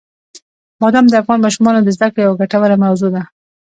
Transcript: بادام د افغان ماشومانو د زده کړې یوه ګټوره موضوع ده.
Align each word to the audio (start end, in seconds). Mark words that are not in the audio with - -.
بادام 0.81 1.05
د 1.09 1.13
افغان 1.21 1.39
ماشومانو 1.45 1.79
د 1.83 1.89
زده 1.97 2.07
کړې 2.13 2.21
یوه 2.25 2.39
ګټوره 2.41 2.75
موضوع 2.85 3.09
ده. 3.15 3.23